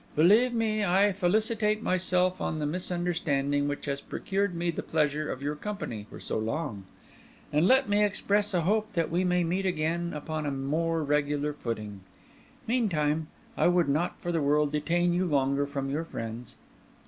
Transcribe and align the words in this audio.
Believe 0.15 0.51
me, 0.51 0.83
I 0.83 1.11
felicitate 1.13 1.83
myself 1.83 2.41
on 2.41 2.57
the 2.57 2.65
misunderstanding 2.65 3.67
which 3.67 3.85
has 3.85 4.01
procured 4.01 4.55
me 4.55 4.71
the 4.71 4.81
pleasure 4.81 5.31
of 5.31 5.43
your 5.43 5.55
company 5.55 6.07
for 6.09 6.19
so 6.19 6.39
long; 6.39 6.85
and 7.53 7.67
let 7.67 7.87
me 7.87 8.03
express 8.03 8.55
a 8.55 8.61
hope 8.61 8.93
that 8.93 9.11
we 9.11 9.23
may 9.23 9.43
meet 9.43 9.67
again 9.67 10.11
upon 10.15 10.47
a 10.47 10.51
more 10.51 11.03
regular 11.03 11.53
footing. 11.53 11.99
Meantime, 12.65 13.27
I 13.55 13.67
would 13.67 13.87
not 13.89 14.19
for 14.19 14.31
the 14.31 14.41
world 14.41 14.71
detain 14.71 15.13
you 15.13 15.27
longer 15.27 15.67
from 15.67 15.91
your 15.91 16.05
friends. 16.05 16.55